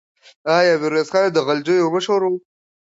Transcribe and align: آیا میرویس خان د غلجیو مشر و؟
آیا 0.57 0.73
میرویس 0.81 1.09
خان 1.13 1.25
د 1.31 1.37
غلجیو 1.47 1.93
مشر 1.93 2.21
و؟ 2.23 2.33